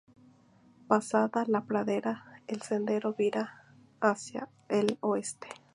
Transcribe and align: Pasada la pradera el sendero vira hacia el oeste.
Pasada 0.87 1.45
la 1.47 1.65
pradera 1.65 2.41
el 2.47 2.63
sendero 2.63 3.13
vira 3.13 3.61
hacia 3.99 4.49
el 4.67 4.97
oeste. 5.01 5.47